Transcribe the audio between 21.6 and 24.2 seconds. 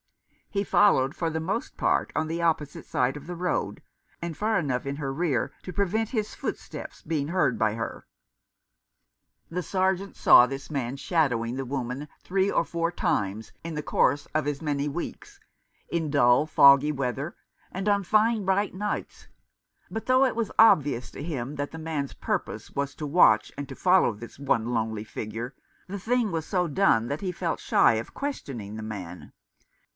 the man's purpose was to watch and to follow 249